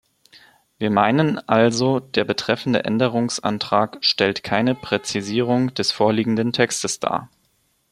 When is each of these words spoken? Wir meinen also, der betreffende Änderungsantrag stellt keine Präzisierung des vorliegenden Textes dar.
Wir 0.79 0.89
meinen 0.89 1.37
also, 1.47 1.99
der 1.99 2.25
betreffende 2.25 2.85
Änderungsantrag 2.85 3.99
stellt 4.03 4.43
keine 4.43 4.73
Präzisierung 4.73 5.75
des 5.75 5.91
vorliegenden 5.91 6.53
Textes 6.53 6.99
dar. 6.99 7.29